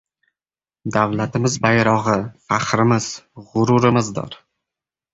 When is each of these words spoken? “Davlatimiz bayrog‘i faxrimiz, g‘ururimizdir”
“Davlatimiz 0.95 1.59
bayrog‘i 1.67 2.17
faxrimiz, 2.49 3.13
g‘ururimizdir” 3.55 4.45